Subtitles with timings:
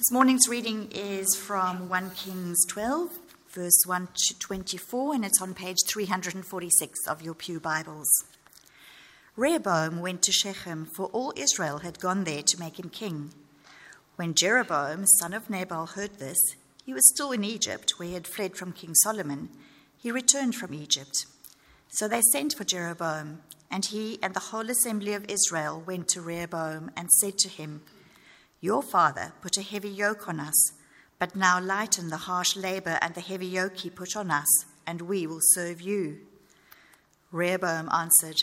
[0.00, 3.18] This morning's reading is from 1 Kings 12,
[3.50, 8.08] verse 1 to 24, and it's on page 346 of your Pew Bibles.
[9.36, 13.34] Rehoboam went to Shechem, for all Israel had gone there to make him king.
[14.16, 16.38] When Jeroboam, son of Nebat, heard this,
[16.86, 19.50] he was still in Egypt, where he had fled from King Solomon.
[19.98, 21.26] He returned from Egypt.
[21.90, 26.22] So they sent for Jeroboam, and he and the whole assembly of Israel went to
[26.22, 27.82] Rehoboam and said to him,
[28.60, 30.72] your father put a heavy yoke on us,
[31.18, 35.02] but now lighten the harsh labor and the heavy yoke he put on us, and
[35.02, 36.18] we will serve you.
[37.32, 38.42] Rehoboam answered,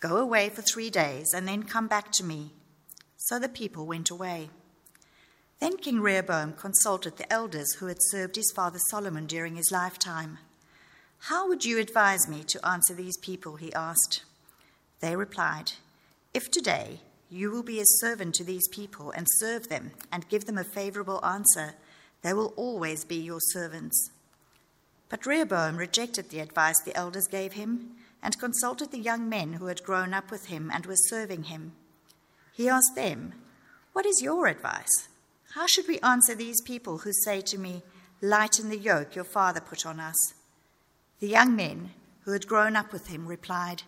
[0.00, 2.52] Go away for three days, and then come back to me.
[3.16, 4.50] So the people went away.
[5.60, 10.38] Then King Rehoboam consulted the elders who had served his father Solomon during his lifetime.
[11.20, 13.56] How would you advise me to answer these people?
[13.56, 14.24] he asked.
[15.00, 15.72] They replied,
[16.34, 17.00] If today
[17.34, 20.64] you will be a servant to these people and serve them and give them a
[20.64, 21.74] favorable answer.
[22.22, 24.10] They will always be your servants.
[25.08, 29.66] But Rehoboam rejected the advice the elders gave him and consulted the young men who
[29.66, 31.72] had grown up with him and were serving him.
[32.52, 33.34] He asked them,
[33.92, 35.08] What is your advice?
[35.54, 37.82] How should we answer these people who say to me,
[38.22, 40.34] Lighten the yoke your father put on us?
[41.20, 41.90] The young men
[42.24, 43.82] who had grown up with him replied,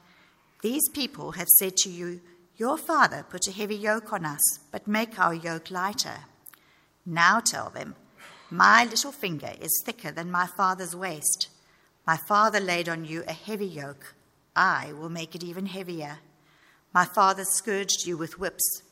[0.63, 2.21] These people have said to you,
[2.57, 6.25] your father put a heavy yoke on us, but make our yoke lighter.
[7.05, 7.95] Now tell them,
[8.51, 11.49] My little finger is thicker than my father's waist.
[12.07, 14.15] My father laid on you a heavy yoke.
[14.55, 16.19] I will make it even heavier.
[16.95, 18.83] My father scourged you with whips.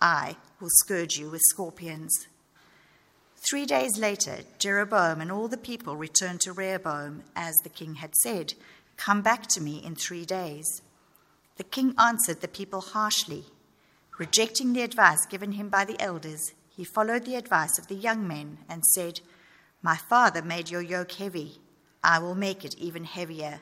[0.00, 2.26] I will scourge you with scorpions.
[3.48, 8.14] Three days later, Jeroboam and all the people returned to Rehoboam, as the king had
[8.16, 8.54] said,
[8.96, 10.82] Come back to me in three days.
[11.56, 13.46] The king answered the people harshly.
[14.18, 18.26] Rejecting the advice given him by the elders, he followed the advice of the young
[18.26, 19.20] men and said,
[19.82, 21.60] My father made your yoke heavy.
[22.04, 23.60] I will make it even heavier.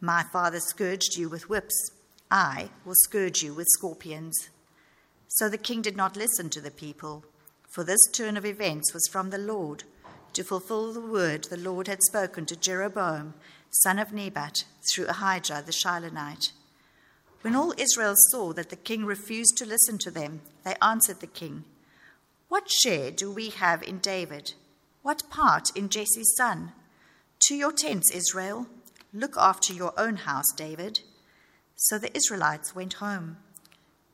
[0.00, 1.90] My father scourged you with whips.
[2.30, 4.50] I will scourge you with scorpions.
[5.28, 7.24] So the king did not listen to the people,
[7.68, 9.84] for this turn of events was from the Lord,
[10.34, 13.34] to fulfill the word the Lord had spoken to Jeroboam,
[13.70, 16.52] son of Nebat, through Ahijah the Shilonite.
[17.46, 21.28] When all Israel saw that the king refused to listen to them, they answered the
[21.28, 21.62] king,
[22.48, 24.54] What share do we have in David?
[25.02, 26.72] What part in Jesse's son?
[27.46, 28.66] To your tents, Israel.
[29.14, 31.02] Look after your own house, David.
[31.76, 33.36] So the Israelites went home.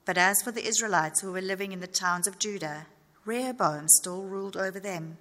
[0.04, 2.84] But as for the Israelites who were living in the towns of Judah,
[3.25, 5.16] Rehoboam still ruled over them.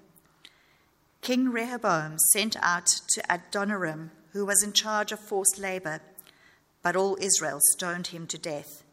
[1.21, 6.01] King Rehoboam sent out to Adoniram, who was in charge of forced labor
[6.83, 8.83] but all Israel stoned him to death.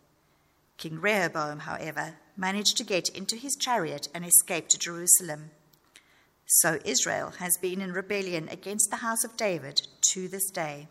[0.77, 5.51] King Rehoboam, however, managed to get into his chariot and escape to Jerusalem.
[6.47, 9.83] So Israel has been in rebellion against the house of David
[10.13, 10.89] to this day.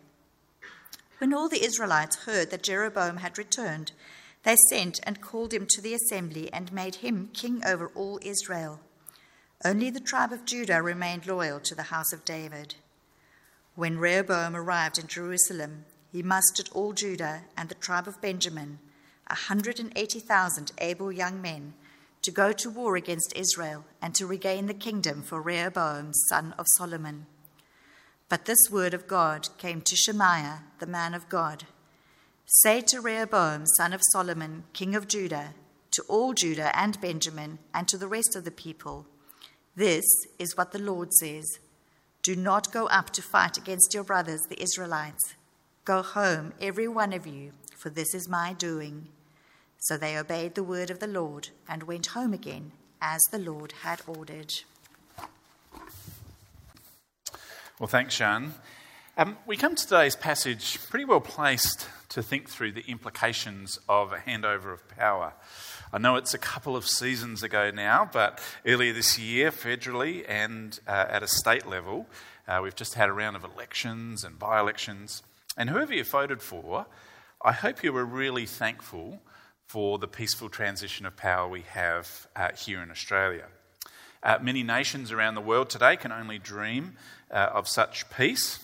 [1.18, 3.92] When all the Israelites heard that Jeroboam had returned,
[4.44, 8.80] they sent and called him to the assembly and made him king over all Israel.
[9.66, 12.76] Only the tribe of Judah remained loyal to the house of David.
[13.74, 15.86] When Rehoboam arrived in Jerusalem,
[16.18, 18.80] he mustered all Judah and the tribe of Benjamin,
[19.28, 21.76] a 180,000 able young men,
[22.24, 26.66] to go to war against Israel and to regain the kingdom for Rehoboam, son of
[26.76, 27.28] Solomon.
[28.30, 31.66] But this word of God came to Shemaiah, the man of God
[32.48, 35.54] Say to Rehoboam, son of Solomon, king of Judah,
[35.92, 39.06] to all Judah and Benjamin, and to the rest of the people,
[39.76, 40.06] This
[40.40, 41.60] is what the Lord says
[42.24, 45.36] Do not go up to fight against your brothers, the Israelites.
[45.88, 49.08] Go home, every one of you, for this is my doing.
[49.80, 53.72] So they obeyed the word of the Lord and went home again, as the Lord
[53.84, 54.54] had ordered.
[57.80, 58.56] Well, thanks, Sean.
[59.18, 64.12] Um, we come to today's passage pretty well placed to think through the implications of
[64.12, 65.36] a handover of power.
[65.94, 70.78] I know it's a couple of seasons ago now, but earlier this year, federally and
[70.86, 72.08] uh, at a state level,
[72.46, 75.24] uh, we've just had a round of elections and by elections.
[75.58, 76.86] And whoever you voted for,
[77.42, 79.20] I hope you were really thankful
[79.66, 83.46] for the peaceful transition of power we have uh, here in Australia.
[84.22, 86.94] Uh, many nations around the world today can only dream
[87.32, 88.60] uh, of such peace,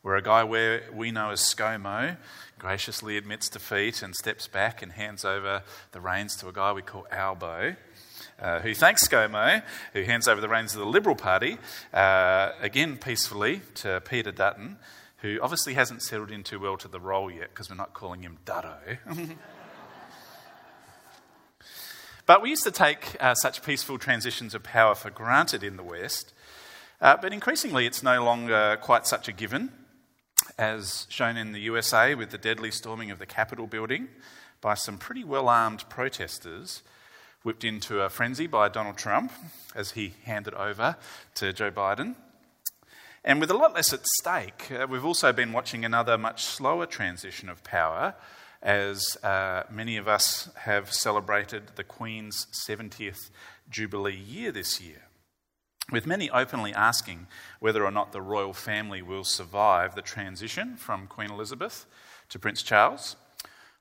[0.00, 2.16] where a guy where we know as ScoMo
[2.58, 5.62] graciously admits defeat and steps back and hands over
[5.92, 7.76] the reins to a guy we call Albo.
[8.40, 9.62] Uh, who thanks ScoMo,
[9.92, 11.58] who hands over the reins of the Liberal Party,
[11.92, 14.78] uh, again peacefully, to Peter Dutton,
[15.22, 18.22] who obviously hasn't settled in too well to the role yet because we're not calling
[18.22, 18.98] him Dutto.
[22.24, 25.82] But we used to take uh, such peaceful transitions of power for granted in the
[25.82, 26.32] West.
[27.00, 29.72] Uh, but increasingly, it's no longer quite such a given,
[30.56, 34.06] as shown in the USA with the deadly storming of the Capitol building
[34.60, 36.82] by some pretty well armed protesters,
[37.42, 39.32] whipped into a frenzy by Donald Trump
[39.74, 40.96] as he handed over
[41.34, 42.14] to Joe Biden.
[43.24, 46.86] And with a lot less at stake, uh, we've also been watching another much slower
[46.86, 48.16] transition of power
[48.60, 53.30] as uh, many of us have celebrated the Queen's 70th
[53.70, 55.02] Jubilee year this year.
[55.90, 57.28] With many openly asking
[57.60, 61.86] whether or not the royal family will survive the transition from Queen Elizabeth
[62.28, 63.16] to Prince Charles,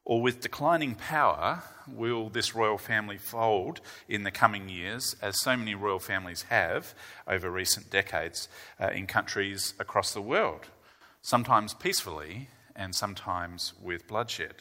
[0.03, 5.55] or with declining power, will this royal family fold in the coming years, as so
[5.55, 6.93] many royal families have
[7.27, 8.47] over recent decades
[8.79, 10.67] uh, in countries across the world,
[11.21, 14.55] sometimes peacefully and sometimes with bloodshed?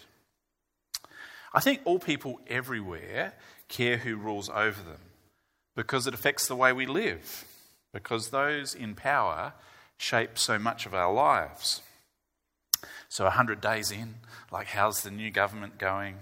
[1.52, 3.32] I think all people everywhere
[3.68, 5.00] care who rules over them
[5.74, 7.44] because it affects the way we live,
[7.92, 9.54] because those in power
[9.96, 11.82] shape so much of our lives.
[13.10, 14.14] So, 100 days in,
[14.52, 16.18] like, how's the new government going?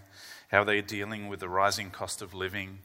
[0.51, 2.79] How are they dealing with the rising cost of living?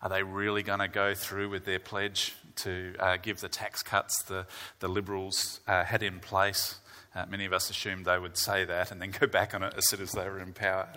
[0.00, 3.82] Are they really going to go through with their pledge to uh, give the tax
[3.82, 4.46] cuts the,
[4.78, 6.78] the Liberals uh, had in place?
[7.16, 9.74] Uh, many of us assumed they would say that and then go back on it
[9.76, 10.88] as soon as they were in power.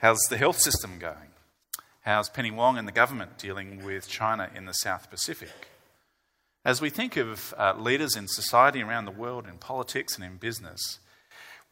[0.00, 1.30] How's the health system going?
[2.00, 5.68] How's Penny Wong and the government dealing with China in the South Pacific?
[6.64, 10.36] As we think of uh, leaders in society around the world, in politics and in
[10.38, 10.98] business,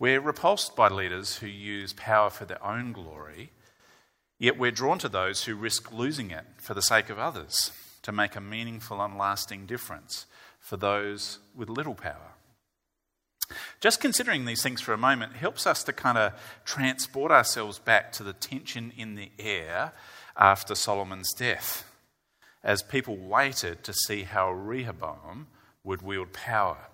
[0.04, 3.50] we're repulsed by leaders who use power for their own glory,
[4.38, 7.72] yet we're drawn to those who risk losing it for the sake of others,
[8.02, 10.26] to make a meaningful and lasting difference
[10.60, 12.32] for those with little power.
[13.80, 16.34] Just considering these things for a moment helps us to kind of
[16.66, 19.94] transport ourselves back to the tension in the air
[20.36, 21.90] after Solomon's death,
[22.62, 25.46] as people waited to see how Rehoboam
[25.82, 26.88] would wield power.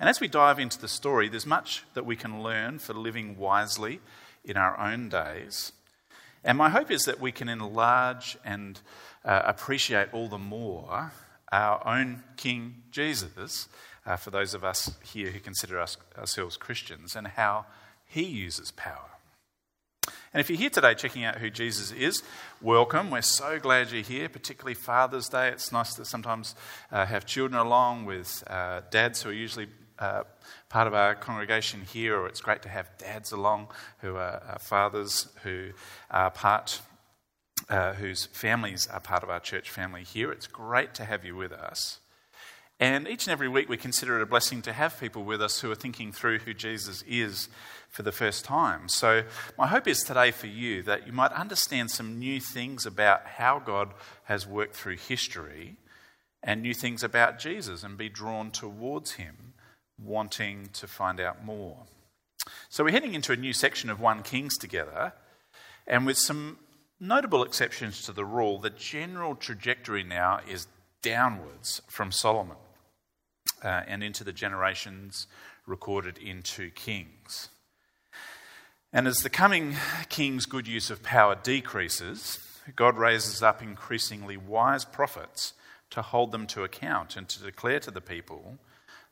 [0.00, 3.36] And as we dive into the story, there's much that we can learn for living
[3.36, 4.00] wisely
[4.44, 5.72] in our own days.
[6.44, 8.80] And my hope is that we can enlarge and
[9.24, 11.12] uh, appreciate all the more
[11.50, 13.68] our own King Jesus,
[14.06, 17.66] uh, for those of us here who consider us, ourselves Christians, and how
[18.06, 19.10] he uses power.
[20.32, 22.22] And if you're here today checking out who Jesus is,
[22.60, 23.10] welcome.
[23.10, 25.48] We're so glad you're here, particularly Father's Day.
[25.48, 26.54] It's nice to sometimes
[26.92, 29.68] uh, have children along with uh, dads who are usually
[29.98, 30.22] uh,
[30.68, 33.68] part of our congregation here, or it's great to have dads along
[34.00, 35.70] who are, fathers who
[36.10, 36.80] are part,
[37.68, 40.30] uh, whose families are part of our church family here.
[40.30, 41.98] It's great to have you with us.
[42.80, 45.60] And each and every week we consider it a blessing to have people with us
[45.60, 47.48] who are thinking through who Jesus is
[47.90, 48.88] for the first time.
[48.88, 49.24] So,
[49.58, 53.58] my hope is today for you that you might understand some new things about how
[53.58, 53.94] God
[54.24, 55.76] has worked through history
[56.42, 59.54] and new things about Jesus and be drawn towards him,
[60.02, 61.78] wanting to find out more.
[62.68, 65.12] So, we're heading into a new section of 1 Kings together,
[65.86, 66.58] and with some
[67.00, 70.66] notable exceptions to the rule, the general trajectory now is
[71.02, 72.56] downwards from Solomon
[73.62, 75.26] uh, and into the generations
[75.66, 77.50] recorded in 2 Kings.
[78.92, 79.76] And as the coming
[80.08, 82.38] king's good use of power decreases,
[82.74, 85.52] God raises up increasingly wise prophets
[85.90, 88.58] to hold them to account and to declare to the people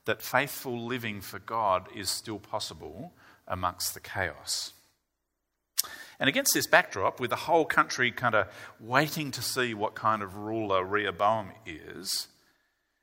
[0.07, 3.13] that faithful living for God is still possible
[3.47, 4.73] amongst the chaos.
[6.19, 8.49] And against this backdrop, with the whole country kind of
[8.81, 12.29] waiting to see what kind of ruler Rehoboam is,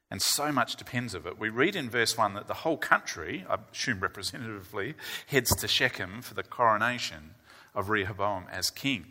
[0.09, 1.39] and so much depends of it.
[1.39, 4.95] We read in verse 1 that the whole country, I assume representatively,
[5.27, 7.35] heads to Shechem for the coronation
[7.75, 9.05] of Rehoboam as king.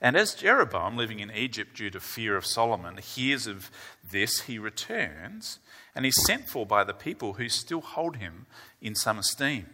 [0.00, 3.70] And as Jeroboam, living in Egypt due to fear of Solomon, hears of
[4.08, 5.58] this, he returns
[5.94, 8.46] and is sent for by the people who still hold him
[8.80, 9.66] in some esteem.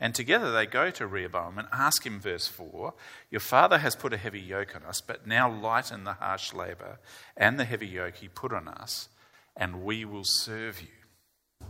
[0.00, 2.94] And together they go to Rehoboam and ask him, verse 4
[3.30, 6.98] Your father has put a heavy yoke on us, but now lighten the harsh labour
[7.36, 9.08] and the heavy yoke he put on us
[9.56, 11.66] and we will serve you.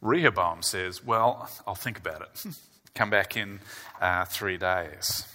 [0.00, 2.44] Rehoboam says, Well, I'll think about it.
[2.94, 3.60] Come back in
[4.00, 5.26] uh, three days.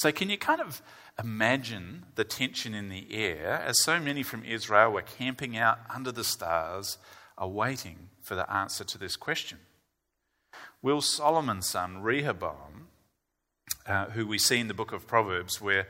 [0.00, 0.80] So, can you kind of
[1.22, 6.10] imagine the tension in the air as so many from Israel were camping out under
[6.10, 6.96] the stars,
[7.36, 9.58] awaiting for the answer to this question?
[10.80, 12.88] Will Solomon's son, Rehoboam,
[13.86, 15.86] uh, who we see in the book of Proverbs, where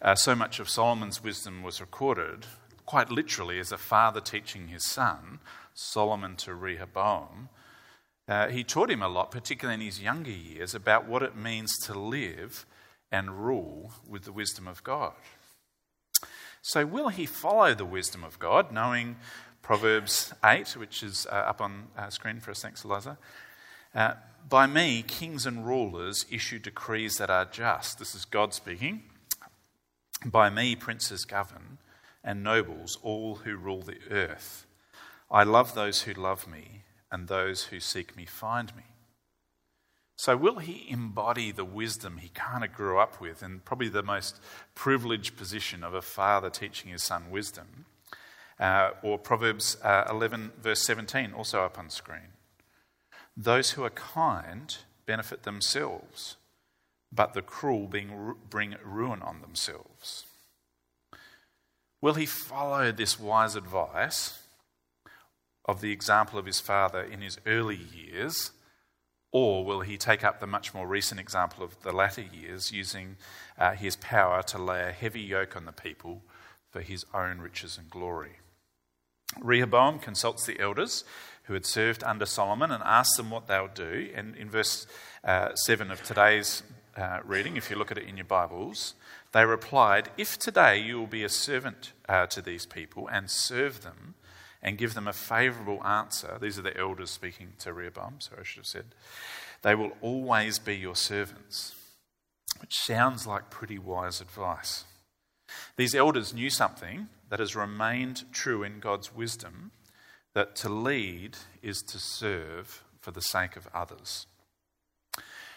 [0.00, 2.46] uh, so much of Solomon's wisdom was recorded,
[2.86, 5.38] quite literally as a father teaching his son,
[5.74, 7.50] Solomon to Rehoboam.
[8.26, 11.76] Uh, he taught him a lot, particularly in his younger years, about what it means
[11.80, 12.64] to live
[13.10, 15.14] and rule with the wisdom of God.
[16.62, 19.16] So, will he follow the wisdom of God, knowing
[19.62, 22.60] Proverbs 8, which is uh, up on uh, screen for us?
[22.60, 23.16] Thanks, Eliza.
[23.94, 24.14] Uh,
[24.48, 27.98] by me, kings and rulers issue decrees that are just.
[27.98, 29.02] This is God speaking.
[30.24, 31.78] By me, princes govern,
[32.22, 34.66] and nobles, all who rule the earth.
[35.30, 38.82] I love those who love me, and those who seek me find me.
[40.20, 44.02] So, will he embody the wisdom he kind of grew up with, and probably the
[44.02, 44.38] most
[44.74, 47.86] privileged position of a father teaching his son wisdom?
[48.58, 52.34] Uh, or Proverbs uh, 11, verse 17, also up on screen.
[53.34, 56.36] Those who are kind benefit themselves,
[57.10, 60.26] but the cruel bring ruin on themselves.
[62.02, 64.38] Will he follow this wise advice
[65.64, 68.50] of the example of his father in his early years?
[69.32, 73.16] Or will he take up the much more recent example of the latter years, using
[73.58, 76.22] uh, his power to lay a heavy yoke on the people
[76.70, 78.38] for his own riches and glory?
[79.40, 81.04] Rehoboam consults the elders
[81.44, 84.10] who had served under Solomon and asks them what they'll do.
[84.14, 84.86] And in verse
[85.24, 86.62] uh, 7 of today's
[86.96, 88.94] uh, reading, if you look at it in your Bibles,
[89.32, 93.82] they replied, If today you will be a servant uh, to these people and serve
[93.82, 94.14] them,
[94.62, 96.38] and give them a favourable answer.
[96.40, 98.86] These are the elders speaking to Rehoboam, so I should have said.
[99.62, 101.74] They will always be your servants,
[102.60, 104.84] which sounds like pretty wise advice.
[105.76, 109.72] These elders knew something that has remained true in God's wisdom
[110.34, 114.26] that to lead is to serve for the sake of others.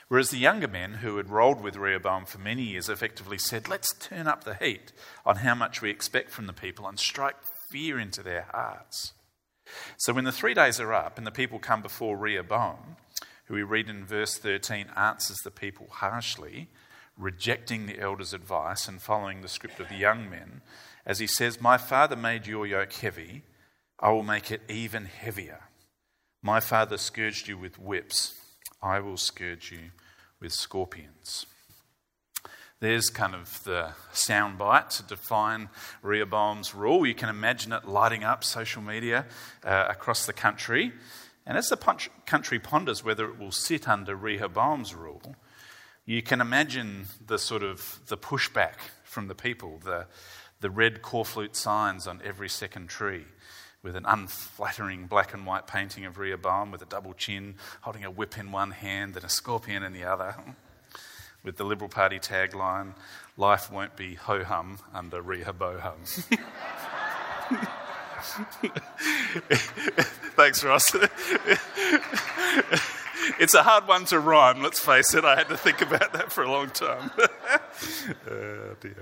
[0.08, 3.94] Whereas the younger men who had rolled with Rehoboam for many years effectively said, Let's
[3.98, 4.92] turn up the heat
[5.26, 7.42] on how much we expect from the people and strike
[7.74, 9.14] fear into their hearts.
[9.98, 12.98] So when the three days are up and the people come before Rehoboam,
[13.46, 16.70] who we read in verse 13 answers the people harshly,
[17.18, 20.62] rejecting the elders' advice and following the script of the young men,
[21.04, 23.42] as he says, My father made your yoke heavy,
[24.00, 25.62] I will make it even heavier.
[26.44, 28.40] My father scourged you with whips,
[28.84, 29.90] I will scourge you
[30.40, 31.48] with scorpions.
[32.84, 35.70] There's kind of the soundbite to define
[36.02, 37.08] Rehoboam's rule.
[37.08, 39.26] You can imagine it lighting up social media
[39.64, 40.92] uh, across the country.
[41.46, 41.78] And as the
[42.26, 45.38] country ponders whether it will sit under Rehoboam's rule,
[46.06, 48.76] you can imagine the sort of the pushback
[49.06, 50.08] from the people, the,
[50.60, 53.24] the red corflute signs on every second tree
[53.82, 58.12] with an unflattering black and white painting of Rehoboam with a double chin, holding a
[58.12, 60.36] whip in one hand and a scorpion in the other
[61.44, 62.94] with the Liberal Party tagline
[63.36, 65.82] Life won't be ho hum under Rehoboam.
[70.36, 70.96] Thanks, Ross.
[73.40, 75.26] it's a hard one to rhyme, let's face it.
[75.26, 77.10] I had to think about that for a long time.
[78.30, 78.96] oh, dear.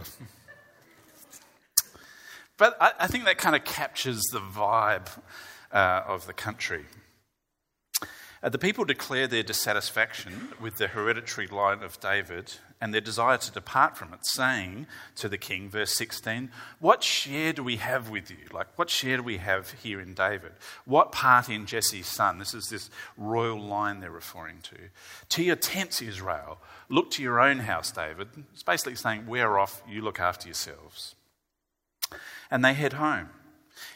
[2.58, 5.10] But I, I, think that kind of captures the vibe
[5.74, 6.86] uh, of the country.
[8.44, 13.38] Uh, the people declare their dissatisfaction with the hereditary line of David and their desire
[13.38, 18.10] to depart from it, saying to the king, verse 16, What share do we have
[18.10, 18.48] with you?
[18.52, 20.54] Like, what share do we have here in David?
[20.86, 22.40] What part in Jesse's son?
[22.40, 24.78] This is this royal line they're referring to.
[25.30, 26.58] To your tents, Israel.
[26.90, 28.30] Look to your own house, David.
[28.54, 31.14] It's basically saying, We're off, you look after yourselves.
[32.50, 33.30] And they head home.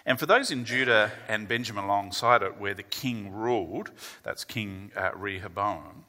[0.06, 3.92] And for those in Judah and Benjamin alongside it, where the king ruled,
[4.24, 6.06] that's King uh, Rehoboam,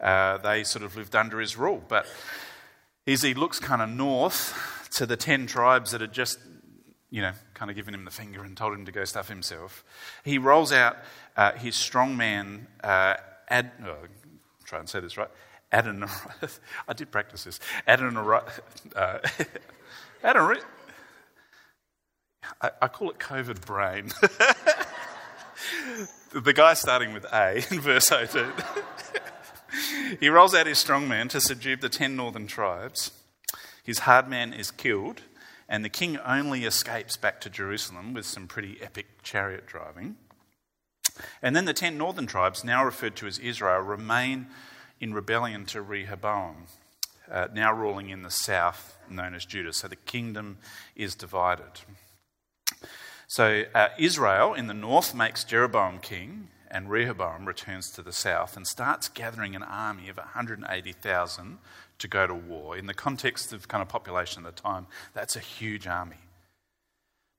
[0.00, 1.82] uh, they sort of lived under his rule.
[1.88, 2.06] But
[3.06, 6.38] as he looks kind of north to the 10 tribes that had just,
[7.10, 9.84] you know, kind of given him the finger and told him to go stuff himself,
[10.24, 10.96] he rolls out
[11.36, 13.14] uh, his strong man, uh,
[13.48, 13.96] Ad, oh,
[14.64, 15.30] try and say this right,
[15.72, 16.60] Adonirath.
[16.88, 17.58] I did practice this.
[17.86, 18.60] Adonirath.
[18.94, 19.18] Uh,
[20.22, 20.62] Adonirath.
[22.60, 24.10] I, I call it COVID brain.
[26.32, 28.44] the guy starting with A in verse 18.
[30.20, 33.12] he rolls out his strong man to subdue the ten northern tribes.
[33.82, 35.22] His hard man is killed,
[35.68, 40.16] and the king only escapes back to Jerusalem with some pretty epic chariot driving.
[41.42, 44.46] And then the ten northern tribes, now referred to as Israel, remain
[45.00, 46.66] in rebellion to Rehoboam,
[47.30, 49.72] uh, now ruling in the south, known as Judah.
[49.72, 50.58] So the kingdom
[50.96, 51.80] is divided.
[53.28, 58.56] So uh, Israel in the north makes Jeroboam king, and Rehoboam returns to the south
[58.56, 61.58] and starts gathering an army of 180,000
[61.98, 62.76] to go to war.
[62.76, 66.16] In the context of kind of population at the time, that's a huge army.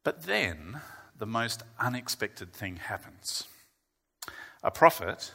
[0.03, 0.81] But then
[1.17, 3.45] the most unexpected thing happens.
[4.63, 5.31] A prophet,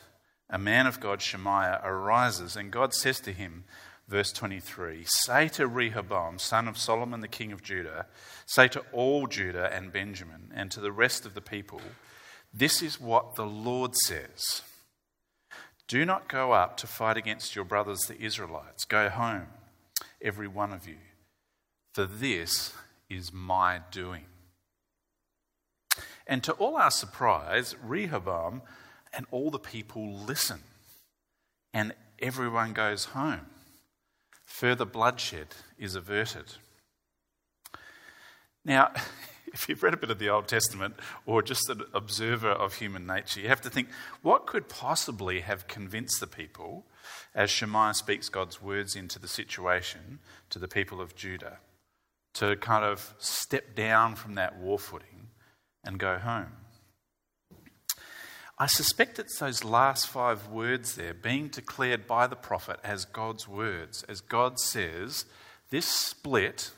[0.48, 3.64] a man of God, Shemaiah, arises, and God says to him,
[4.08, 8.06] verse 23 Say to Rehoboam, son of Solomon, the king of Judah,
[8.46, 11.80] say to all Judah and Benjamin, and to the rest of the people,
[12.52, 14.62] This is what the Lord says
[15.88, 18.84] Do not go up to fight against your brothers, the Israelites.
[18.84, 19.48] Go home,
[20.20, 20.98] every one of you,
[21.92, 22.72] for this
[23.08, 24.24] is my doing.
[26.26, 28.62] And to all our surprise, Rehoboam
[29.12, 30.60] and all the people listen,
[31.72, 33.46] and everyone goes home.
[34.54, 35.48] Further bloodshed
[35.80, 36.44] is averted.
[38.64, 38.92] Now,
[39.52, 40.94] if you've read a bit of the Old Testament
[41.26, 43.88] or just an observer of human nature, you have to think
[44.22, 46.86] what could possibly have convinced the people
[47.34, 50.20] as Shemaiah speaks God's words into the situation
[50.50, 51.58] to the people of Judah
[52.34, 55.30] to kind of step down from that war footing
[55.82, 56.52] and go home?
[58.56, 63.48] I suspect it's those last five words there being declared by the prophet as God's
[63.48, 65.24] words, as God says,
[65.70, 66.70] This split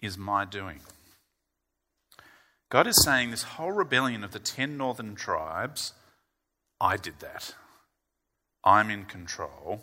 [0.00, 0.80] is my doing.
[2.70, 5.92] God is saying this whole rebellion of the ten northern tribes,
[6.80, 7.54] I did that.
[8.64, 9.80] I'm in control.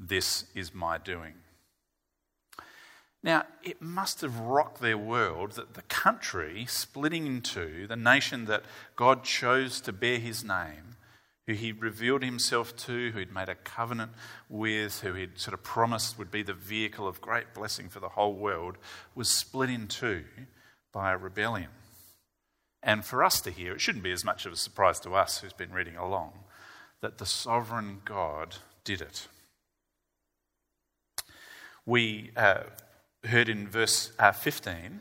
[0.00, 1.34] This is my doing.
[3.24, 8.64] Now, it must have rocked their world that the country splitting into the nation that
[8.96, 10.96] God chose to bear his name,
[11.46, 14.12] who he revealed himself to, who he'd made a covenant
[14.50, 18.10] with, who he'd sort of promised would be the vehicle of great blessing for the
[18.10, 18.76] whole world,
[19.14, 20.24] was split in two
[20.92, 21.70] by a rebellion.
[22.82, 25.38] And for us to hear, it shouldn't be as much of a surprise to us
[25.38, 26.32] who's been reading along,
[27.00, 29.28] that the sovereign God did it.
[31.86, 32.30] We.
[32.36, 32.64] Uh,
[33.26, 35.00] heard in verse uh, 15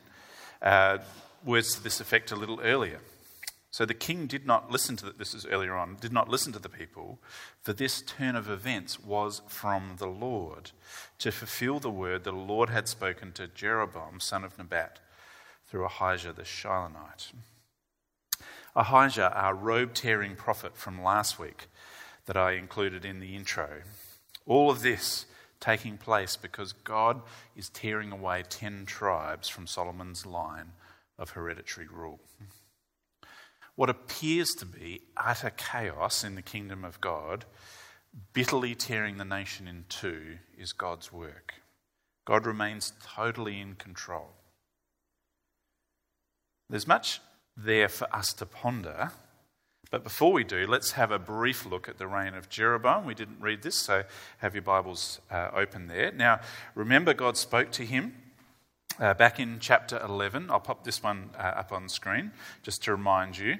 [0.61, 0.97] uh,
[1.45, 2.99] words to this effect a little earlier.
[3.71, 6.53] So the king did not listen to the, this is earlier on, did not listen
[6.53, 7.17] to the people,
[7.63, 10.69] for this turn of events was from the Lord
[11.17, 14.99] to fulfill the word the Lord had spoken to Jeroboam, son of Nebat,
[15.67, 17.31] through Ahijah the Shilonite.
[18.75, 21.67] Ahijah, our robe tearing prophet from last week
[22.27, 23.81] that I included in the intro.
[24.45, 25.25] All of this
[25.63, 27.21] taking place because God
[27.56, 30.73] is tearing away 10 tribes from Solomon's line
[31.17, 32.19] of hereditary rule.
[33.76, 37.45] What appears to be utter chaos in the kingdom of God,
[38.34, 41.54] bitterly tearing the nation in two, is God's work.
[42.26, 44.32] God remains totally in control.
[46.69, 47.21] There's much
[47.56, 49.12] there for us to ponder
[49.93, 53.06] but before we do, let's have a brief look at the reign of Jeroboam.
[53.06, 54.06] We didn't read this, so
[54.39, 56.12] have your Bibles uh, open there.
[56.12, 56.39] Now,
[56.73, 58.15] remember, God spoke to him
[58.99, 60.49] uh, back in chapter 11.
[60.49, 62.32] I'll pop this one uh, up on screen
[62.63, 63.60] just to remind you.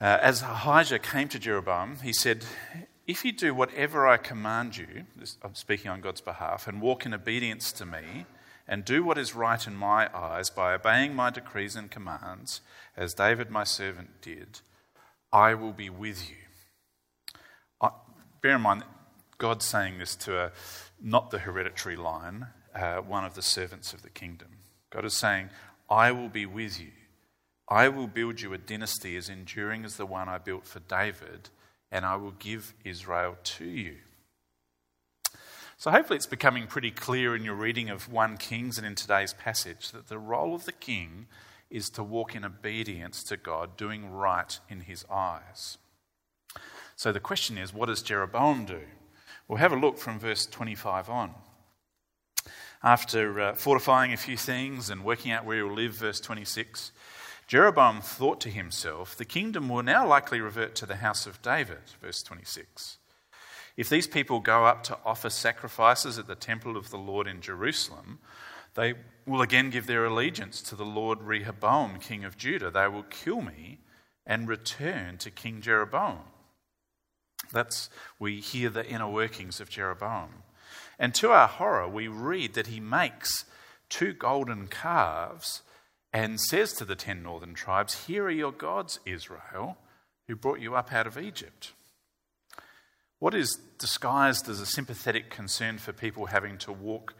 [0.00, 2.44] Uh, as Ahijah came to Jeroboam, he said,
[3.04, 5.06] If you do whatever I command you,
[5.42, 8.26] I'm speaking on God's behalf, and walk in obedience to me,
[8.68, 12.60] and do what is right in my eyes by obeying my decrees and commands,
[12.96, 14.60] as David my servant did,
[15.34, 16.36] I will be with you.
[17.80, 17.90] I,
[18.40, 18.84] bear in mind,
[19.36, 20.52] God's saying this to a,
[21.02, 24.48] not the hereditary line, uh, one of the servants of the kingdom.
[24.90, 25.50] God is saying,
[25.90, 26.92] I will be with you.
[27.68, 31.48] I will build you a dynasty as enduring as the one I built for David,
[31.90, 33.96] and I will give Israel to you.
[35.78, 39.34] So, hopefully, it's becoming pretty clear in your reading of 1 Kings and in today's
[39.34, 41.26] passage that the role of the king
[41.74, 45.76] is to walk in obedience to God, doing right in his eyes.
[46.94, 48.82] So the question is, what does Jeroboam do?
[49.48, 51.34] We'll have a look from verse 25 on.
[52.82, 56.92] After uh, fortifying a few things and working out where he'll live, verse 26,
[57.48, 61.78] Jeroboam thought to himself, The kingdom will now likely revert to the house of David,
[62.00, 62.98] verse 26.
[63.76, 67.40] If these people go up to offer sacrifices at the temple of the Lord in
[67.40, 68.20] Jerusalem,
[68.74, 68.94] they
[69.26, 72.70] will again give their allegiance to the Lord Rehoboam, king of Judah.
[72.70, 73.78] They will kill me
[74.26, 76.20] and return to King Jeroboam.
[77.52, 80.42] That's, we hear the inner workings of Jeroboam.
[80.98, 83.44] And to our horror, we read that he makes
[83.88, 85.62] two golden calves
[86.12, 89.76] and says to the ten northern tribes, Here are your gods, Israel,
[90.26, 91.72] who brought you up out of Egypt.
[93.18, 97.14] What is disguised as a sympathetic concern for people having to walk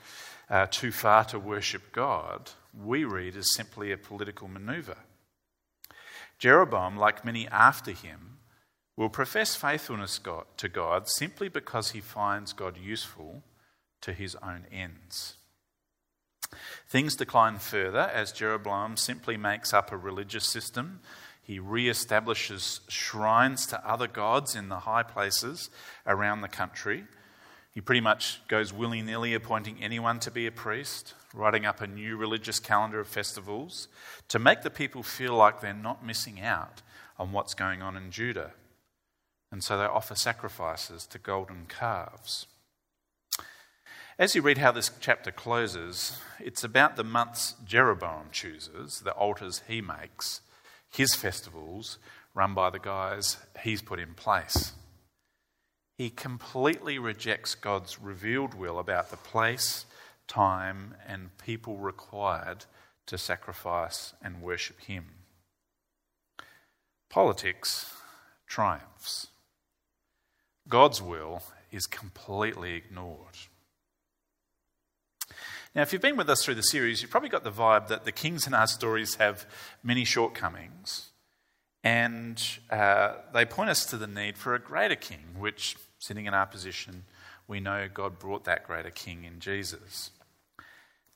[0.51, 4.97] uh, too far to worship God, we read as simply a political maneuver.
[6.39, 8.39] Jeroboam, like many after him,
[8.97, 10.21] will profess faithfulness
[10.57, 13.43] to God simply because he finds God useful
[14.03, 15.35] to his own ends.
[16.89, 21.01] Things decline further as Jeroboam simply makes up a religious system.
[21.43, 25.71] He re establishes shrines to other gods in the high places
[26.07, 27.05] around the country
[27.75, 31.89] He pretty much goes willy nilly appointing anyone to be a priest, writing up a
[31.89, 33.89] new religious calendar of festivals
[34.29, 36.83] to make the people feel like they're not missing out
[37.19, 38.53] on what's going on in Judah.
[39.51, 42.47] And so they offer sacrifices to golden calves.
[44.21, 49.63] As you read how this chapter closes, it's about the months Jeroboam chooses, the altars
[49.67, 50.41] he makes,
[50.89, 51.99] his festivals
[52.35, 54.73] run by the guys he's put in place.
[55.97, 59.87] He completely rejects God's revealed will about the place,
[60.27, 62.65] time, and people required
[63.07, 65.07] to sacrifice and worship him.
[67.09, 67.95] Politics
[68.47, 69.29] triumphs.
[70.69, 73.37] God's will is completely ignored.
[75.75, 78.05] Now, if you've been with us through the series, you've probably got the vibe that
[78.05, 79.47] the kings in our stories have
[79.83, 81.11] many shortcomings.
[81.85, 86.33] And uh, they point us to the need for a greater king, which, sitting in
[86.33, 87.05] our position,
[87.47, 90.11] we know God brought that greater king in Jesus.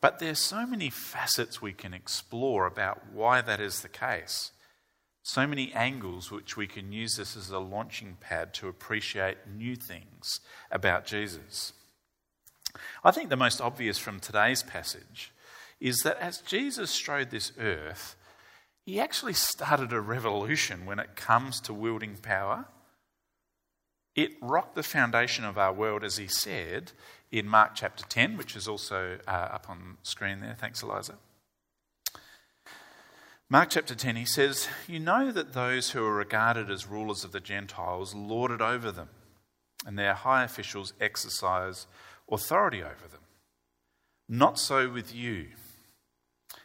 [0.03, 4.53] But there's so many facets we can explore about why that is the case.
[5.23, 9.75] So many angles which we can use this as a launching pad to appreciate new
[9.75, 11.73] things about Jesus.
[13.03, 15.33] I think the most obvious from today's passage
[15.81, 18.17] is that as Jesus strode this earth,
[18.89, 22.65] he actually started a revolution when it comes to wielding power.
[24.17, 26.93] It rocked the foundation of our world, as he said
[27.31, 30.57] in Mark chapter 10, which is also uh, up on screen there.
[30.59, 31.17] Thanks, Eliza.
[33.51, 37.33] Mark chapter 10, he says, You know that those who are regarded as rulers of
[37.33, 39.11] the Gentiles lord it over them,
[39.85, 41.87] and their high officials exercise
[42.33, 43.21] authority over them.
[44.31, 45.49] Not so with you.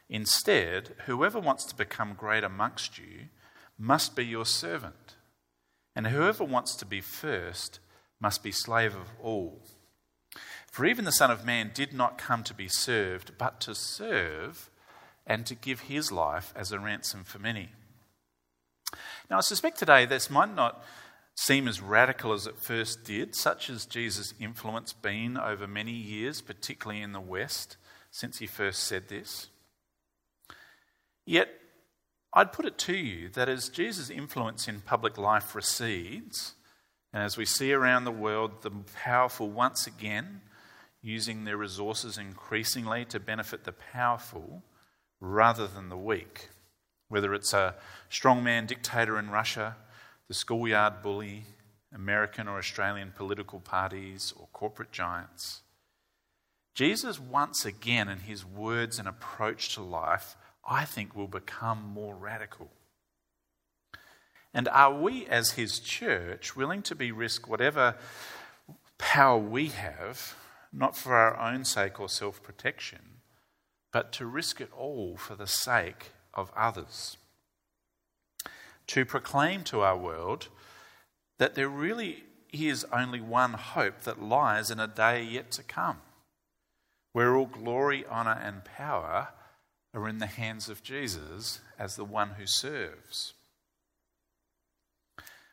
[0.10, 3.30] Instead, whoever wants to become great amongst you
[3.78, 5.16] must be your servant,
[5.96, 7.80] and whoever wants to be first
[8.20, 9.62] must be slave of all.
[10.72, 14.70] For even the Son of Man did not come to be served, but to serve
[15.26, 17.70] and to give his life as a ransom for many.
[19.30, 20.84] Now, I suspect today this might not
[21.36, 26.42] seem as radical as it first did, such as Jesus' influence been over many years,
[26.42, 27.78] particularly in the West,
[28.12, 29.48] since he first said this.
[31.26, 31.50] Yet,
[32.34, 36.56] I'd put it to you that as Jesus' influence in public life recedes,
[37.14, 38.72] and as we see around the world the
[39.04, 40.42] powerful once again
[41.02, 44.64] using their resources increasingly to benefit the powerful
[45.20, 46.50] rather than the weak,
[47.10, 47.76] whether it's a
[48.10, 49.76] strongman dictator in Russia
[50.28, 51.44] the schoolyard bully,
[51.94, 55.62] American or Australian political parties, or corporate giants.
[56.74, 60.36] Jesus, once again, in his words and approach to life,
[60.68, 62.72] I think will become more radical.
[64.54, 67.96] And are we, as his church, willing to be risk whatever
[68.98, 70.36] power we have,
[70.72, 73.22] not for our own sake or self protection,
[73.92, 77.18] but to risk it all for the sake of others?
[78.88, 80.48] to proclaim to our world
[81.38, 85.98] that there really is only one hope that lies in a day yet to come,
[87.12, 89.30] where all glory, honour, and power
[89.94, 93.34] are in the hands of Jesus as the one who serves.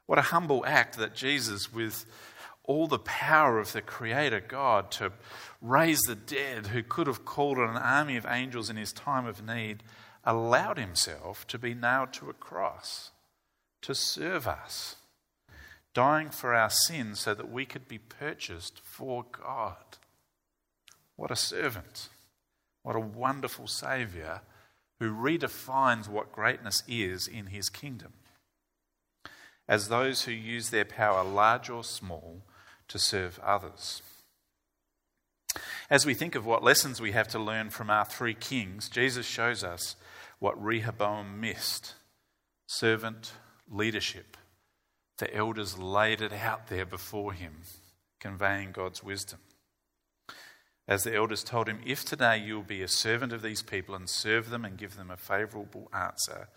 [0.07, 2.05] What a humble act that Jesus, with
[2.64, 5.12] all the power of the Creator God to
[5.61, 9.26] raise the dead, who could have called on an army of angels in his time
[9.26, 9.83] of need,
[10.24, 13.11] allowed himself to be nailed to a cross
[13.83, 14.96] to serve us,
[15.94, 19.98] dying for our sins so that we could be purchased for God.
[21.16, 22.09] What a servant.
[22.83, 24.43] What a wonderful Saviour
[24.99, 28.12] who redefines what greatness is in his kingdom.
[29.69, 32.43] As those who use their power, large or small,
[32.88, 34.03] to serve others.
[35.88, 39.27] As we think of what lessons we have to learn from our three kings, Jesus
[39.27, 39.97] shows us
[40.38, 41.95] what Rehoboam missed
[42.66, 43.33] servant,
[43.69, 44.37] leadership.
[45.19, 47.62] The elders laid it out there before him,
[48.21, 49.40] conveying God's wisdom.
[50.90, 53.94] As the elders told him, If today you will be a servant of these people
[53.94, 56.48] and serve them and give them a favourable answer,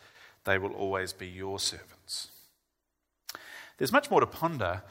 [0.44, 2.30] they will always be your servants.
[3.78, 4.82] There's much more to ponder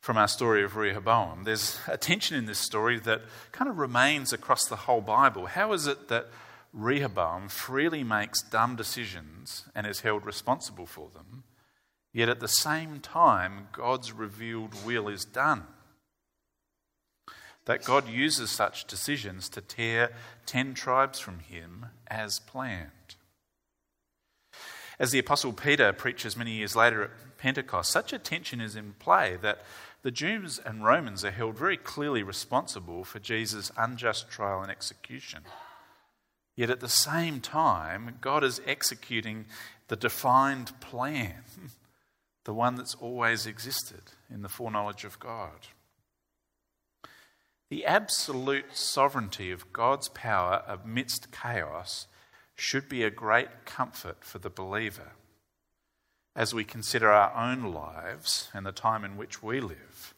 [0.00, 1.44] from our story of Rehoboam.
[1.44, 5.46] There's a tension in this story that kind of remains across the whole Bible.
[5.46, 6.26] How is it that
[6.72, 11.44] Rehoboam freely makes dumb decisions and is held responsible for them,
[12.12, 15.64] Yet at the same time, God's revealed will is done.
[17.66, 20.10] That God uses such decisions to tear
[20.46, 23.16] ten tribes from him as planned.
[24.98, 28.94] As the Apostle Peter preaches many years later at Pentecost, such a tension is in
[28.98, 29.62] play that
[30.02, 35.42] the Jews and Romans are held very clearly responsible for Jesus' unjust trial and execution.
[36.56, 39.46] Yet at the same time, God is executing
[39.88, 41.44] the defined plan,
[42.44, 45.68] the one that's always existed in the foreknowledge of God.
[47.72, 52.06] The absolute sovereignty of God's power amidst chaos
[52.54, 55.12] should be a great comfort for the believer
[56.36, 60.12] as we consider our own lives and the time in which we live.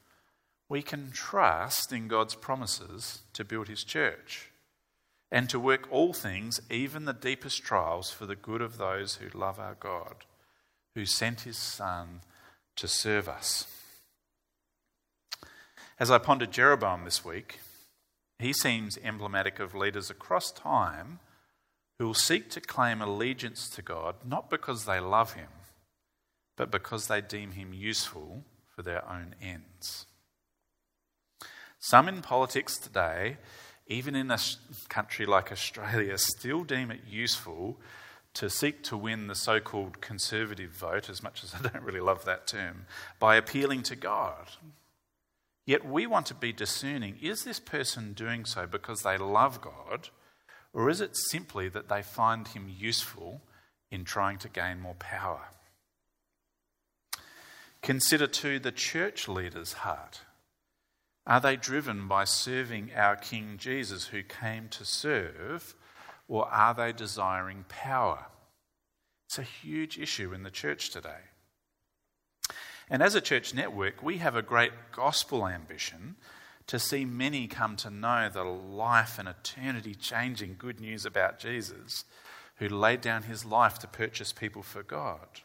[0.69, 4.51] We can trust in God's promises to build His church
[5.31, 9.39] and to work all things, even the deepest trials, for the good of those who
[9.39, 10.25] love our God,
[10.97, 12.23] who sent His Son
[12.75, 13.74] to serve us.
[15.99, 17.61] As I pondered Jeroboam this week,
[18.41, 21.21] he seems emblematic of leaders across time
[21.99, 25.49] who will seek to claim allegiance to God not because they love Him,
[26.57, 28.43] but because they deem Him useful
[28.75, 30.07] for their own ends.
[31.79, 33.37] Some in politics today,
[33.87, 34.39] even in a
[34.89, 37.79] country like Australia, still deem it useful
[38.33, 42.01] to seek to win the so called conservative vote, as much as I don't really
[42.01, 42.87] love that term,
[43.21, 44.49] by appealing to God
[45.67, 50.11] Yet we want to be discerning is this person doing so because they love God,
[50.73, 53.41] or is it simply that they find him useful
[53.91, 55.49] in trying to gain more power?
[57.83, 60.23] Consider too the church leader's heart.
[61.27, 65.75] Are they driven by serving our King Jesus who came to serve,
[66.29, 68.27] or are they desiring power?
[69.27, 71.31] It's a huge issue in the church today.
[72.91, 76.17] And as a church network, we have a great gospel ambition
[76.67, 82.05] to see many come to know the life and eternity changing good news about Jesus,
[82.57, 85.41] who laid down his life to purchase people for God.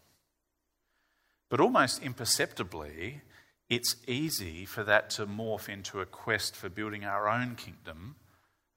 [1.50, 3.22] But almost imperceptibly,
[3.70, 8.16] it's easy for that to morph into a quest for building our own kingdom,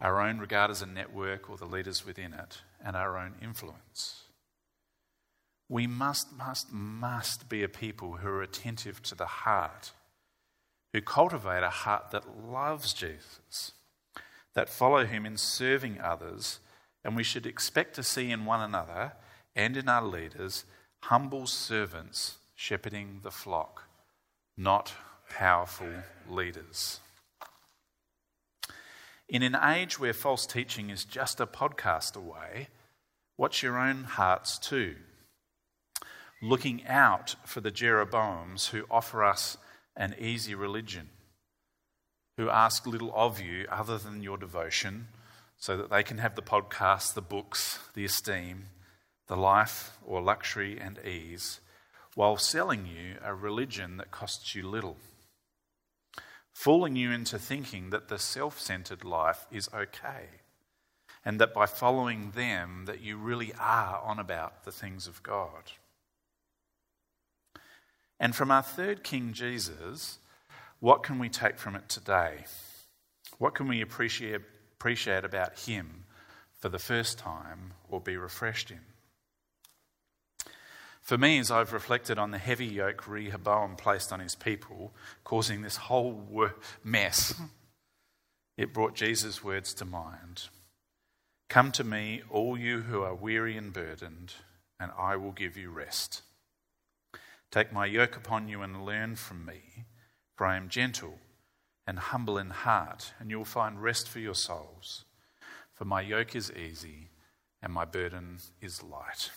[0.01, 4.25] our own regard as a network or the leaders within it, and our own influence.
[5.73, 9.93] We must, must, must be a people who are attentive to the heart,
[10.93, 13.73] who cultivate a heart that loves Jesus,
[14.53, 16.61] that follow him in serving others,
[17.03, 19.13] and we should expect to see in one another
[19.57, 20.67] and in our leaders
[21.05, 23.85] humble servants shepherding the flock,
[24.59, 24.93] not
[25.31, 25.89] powerful
[26.29, 27.01] leaders.
[29.27, 32.69] In an age where false teaching is just a podcast away,
[33.39, 34.97] watch your own hearts too
[36.43, 39.57] looking out for the Jeroboams who offer us
[39.97, 41.09] an easy religion,
[42.37, 45.07] who ask little of you other than your devotion,
[45.57, 48.65] so that they can have the podcast, the books, the esteem,
[49.29, 51.61] the life or luxury and ease,
[52.17, 54.97] while selling you a religion that costs you little,
[56.53, 60.41] fooling you into thinking that the self centered life is okay.
[61.25, 65.71] And that by following them, that you really are on about the things of God.
[68.23, 70.19] And from our third King Jesus,
[70.79, 72.45] what can we take from it today?
[73.39, 74.45] What can we appreciate,
[75.25, 76.05] about him
[76.61, 78.79] for the first time or be refreshed in?
[81.01, 85.63] For me, as I've reflected on the heavy yoke Rehoboam placed on his people, causing
[85.63, 86.49] this whole
[86.85, 87.35] mess,
[88.57, 90.45] it brought Jesus' words to mind
[91.49, 94.35] Come to me, all you who are weary and burdened,
[94.79, 96.23] and I will give you rest.
[97.53, 99.85] Take my yoke upon you and learn from me,
[100.35, 101.19] for I am gentle
[101.87, 105.05] and humble in heart, and you will find rest for your souls.
[105.75, 107.11] For my yoke is easy
[107.61, 109.31] and my burden is light.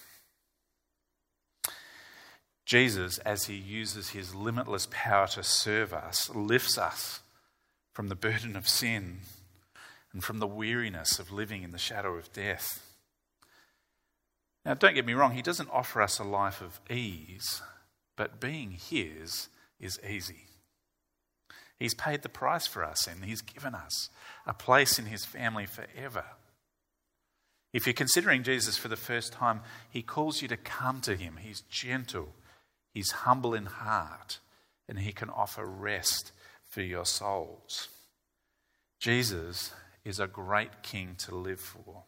[2.65, 7.19] Jesus, as he uses his limitless power to serve us, lifts us
[7.93, 9.19] from the burden of sin
[10.13, 12.82] and from the weariness of living in the shadow of death.
[14.63, 17.62] Now, don't get me wrong, he doesn't offer us a life of ease,
[18.15, 19.49] but being His
[19.80, 20.45] is easy.
[21.78, 24.10] He's paid the price for us and He's given us
[24.45, 26.25] a place in His family forever.
[27.73, 31.38] If you're considering Jesus for the first time, He calls you to come to Him.
[31.41, 32.30] He's gentle,
[32.93, 34.39] He's humble in heart,
[34.88, 36.32] and He can offer rest
[36.69, 37.89] for your souls.
[38.99, 39.73] Jesus
[40.06, 42.04] is a great King to live for.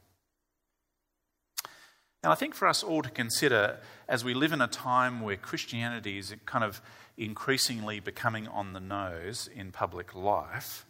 [2.24, 3.78] And I think for us all to consider,
[4.08, 6.82] as we live in a time where Christianity is kind of
[7.18, 10.86] increasingly becoming on the nose in public life,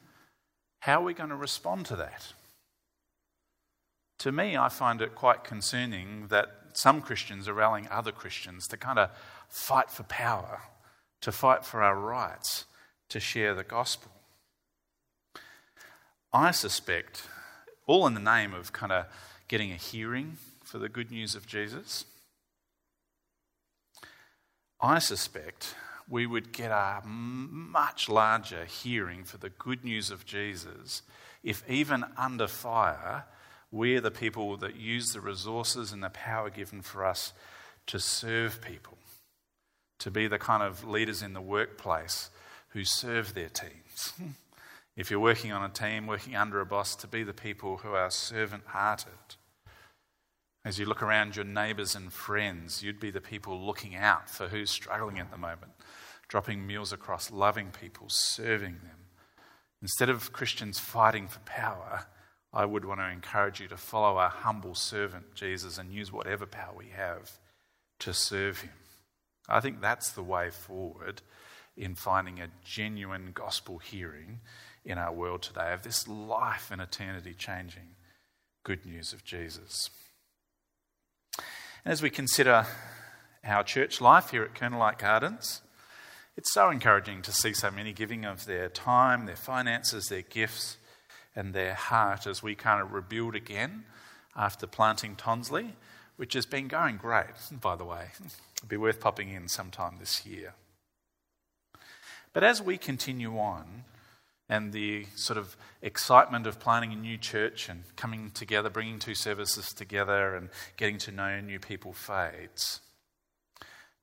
[0.79, 2.33] how are we going to respond to that?
[4.19, 8.77] To me, I find it quite concerning that some Christians are rallying other Christians to
[8.77, 9.09] kind of
[9.49, 10.61] fight for power,
[11.21, 12.65] to fight for our rights,
[13.09, 14.11] to share the gospel.
[16.33, 17.23] I suspect,
[17.85, 19.05] all in the name of kind of
[19.47, 22.03] getting a hearing for the good news of Jesus,
[24.81, 25.73] I suspect
[26.09, 31.03] we would get a much larger hearing for the good news of Jesus
[31.41, 33.23] if, even under fire,
[33.71, 37.31] we're the people that use the resources and the power given for us
[37.85, 38.97] to serve people,
[39.99, 42.29] to be the kind of leaders in the workplace
[42.69, 44.13] who serve their teams.
[44.97, 47.93] if you're working on a team, working under a boss, to be the people who
[47.93, 49.36] are servant hearted.
[50.67, 54.49] As you look around your neighbours and friends, you'd be the people looking out for
[54.49, 55.71] who's struggling at the moment,
[56.27, 59.05] dropping meals across, loving people, serving them.
[59.81, 62.07] Instead of Christians fighting for power,
[62.51, 66.45] I would want to encourage you to follow our humble servant, Jesus, and use whatever
[66.45, 67.39] power we have
[67.99, 68.73] to serve him.
[69.47, 71.21] I think that's the way forward
[71.77, 74.41] in finding a genuine gospel hearing
[74.83, 77.95] in our world today of this life and eternity changing
[78.65, 79.89] good news of Jesus.
[81.83, 82.65] And as we consider
[83.43, 85.61] our church life here at Light Gardens,
[86.35, 90.77] it's so encouraging to see so many giving of their time, their finances, their gifts,
[91.35, 93.85] and their heart as we kind of rebuild again
[94.35, 95.71] after planting Tonsley,
[96.15, 98.07] which has been going great, by the way.
[98.57, 100.53] It'll be worth popping in sometime this year.
[102.33, 103.85] But as we continue on,
[104.49, 109.15] and the sort of excitement of planning a new church and coming together, bringing two
[109.15, 112.81] services together, and getting to know new people fades,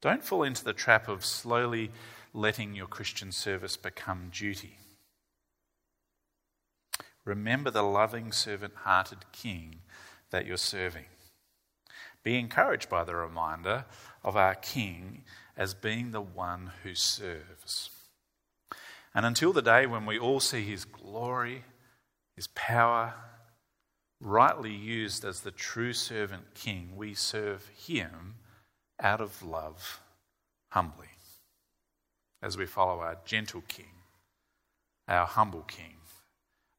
[0.01, 1.91] don't fall into the trap of slowly
[2.35, 4.77] letting your Christian service become duty.
[7.25, 9.77] Remember the loving, servant hearted King
[10.31, 11.07] that you're serving.
[12.23, 13.87] Be encouraged by the reminder
[14.23, 15.23] of our King
[15.57, 17.89] as being the one who serves.
[19.15, 21.65] And until the day when we all see his glory,
[22.37, 23.15] his power,
[24.21, 28.35] rightly used as the true servant king, we serve him
[29.01, 30.01] out of love,
[30.73, 31.09] humbly
[32.45, 34.03] as we follow our gentle King,
[35.09, 35.97] our humble King,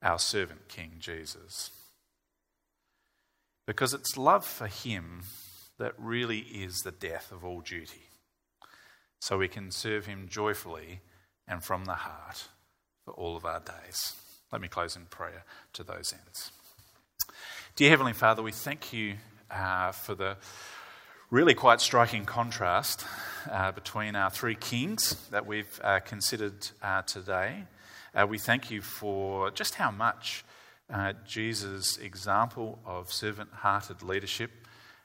[0.03, 1.71] our servant King Jesus.
[3.65, 5.23] Because it's love for Him
[5.79, 8.09] that really is the death of all duty.
[9.19, 11.01] So we can serve Him joyfully
[11.47, 12.47] and from the heart
[13.03, 14.13] for all of our days.
[14.51, 16.51] Let me close in prayer to those ends.
[17.75, 19.15] Dear Heavenly Father, we thank you
[19.51, 20.38] uh, for the
[21.29, 23.05] really quite striking contrast
[23.51, 27.63] uh, between our three kings that we've uh, considered uh, today.
[28.13, 30.45] Uh, we thank you for just how much
[30.89, 34.51] uh, Jesus' example of servant hearted leadership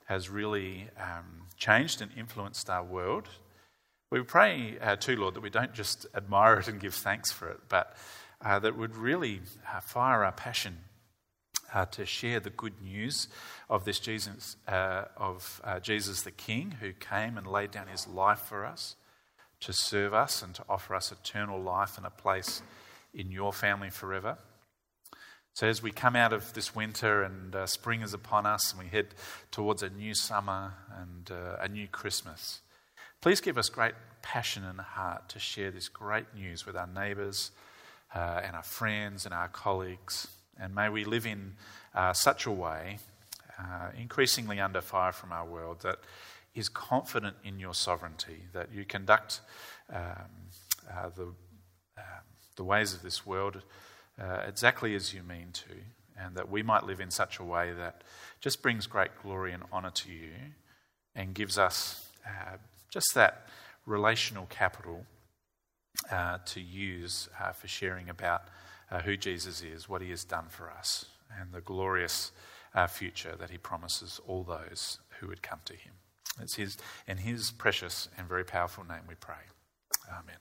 [0.05, 3.29] has really um, changed and influenced our world.
[4.11, 7.49] We pray, uh, too, Lord, that we don't just admire it and give thanks for
[7.49, 7.97] it, but
[8.43, 9.41] that would really
[9.83, 10.79] fire our passion
[11.73, 13.29] uh, to share the good news
[13.69, 18.07] of this Jesus, uh, of uh, Jesus the King, who came and laid down his
[18.09, 18.97] life for us
[19.61, 22.63] to serve us and to offer us eternal life and a place
[23.13, 24.39] in your family forever.
[25.55, 28.83] So, as we come out of this winter and uh, spring is upon us and
[28.83, 29.15] we head
[29.51, 32.61] towards a new summer and uh, a new Christmas,
[33.21, 37.51] please give us great passion and heart to share this great news with our neighbours
[38.15, 40.29] uh, and our friends and our colleagues.
[40.59, 41.55] And may we live in
[41.95, 42.99] uh, such a way,
[43.59, 45.99] uh, increasingly under fire from our world, that
[46.55, 49.41] is confident in your sovereignty, that you conduct
[49.93, 50.03] um,
[50.91, 51.35] uh, the, um,
[52.57, 53.63] the ways of this world
[54.21, 55.71] uh, exactly as you mean to,
[56.19, 58.03] and that we might live in such a way that
[58.41, 60.33] just brings great glory and honour to you
[61.15, 62.57] and gives us uh,
[62.91, 63.47] just that
[63.87, 65.07] relational capital
[66.11, 68.43] uh, to use for sharing about
[68.91, 71.07] uh, who Jesus is, what he has done for us,
[71.39, 72.33] and the glorious
[72.75, 75.93] uh, future that he promises all those who would come to him.
[76.41, 76.77] It's his,
[77.07, 79.35] in his precious and very powerful name we pray.
[80.09, 80.37] Amen.